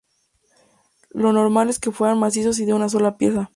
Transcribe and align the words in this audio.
Lo 1.11 1.31
normal 1.31 1.69
es 1.69 1.77
que 1.77 1.91
fueran 1.91 2.17
macizos 2.17 2.57
y 2.57 2.65
de 2.65 2.73
una 2.73 2.89
sola 2.89 3.17
pieza. 3.17 3.49